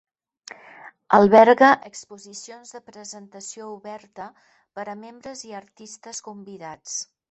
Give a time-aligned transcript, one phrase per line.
[1.17, 4.29] Alberga exposicions de presentació oberta
[4.81, 7.03] per a membres i artistes convidats.